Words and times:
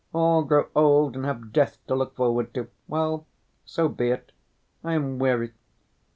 All 0.13 0.43
grow 0.43 0.67
old 0.75 1.15
and 1.15 1.25
have 1.25 1.53
death 1.53 1.77
to 1.85 1.93
look 1.93 2.15
forward 2.15 2.55
to. 2.55 2.69
Well, 2.87 3.27
so 3.65 3.87
be 3.87 4.09
it! 4.09 4.31
I 4.83 4.95
am 4.95 5.19
weary. 5.19 5.53